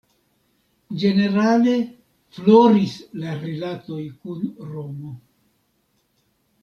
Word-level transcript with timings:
Ĝenerale 1.01 1.75
floris 2.37 2.95
la 3.25 3.35
rilatoj 3.45 4.01
kun 4.23 4.51
Romo. 4.73 5.15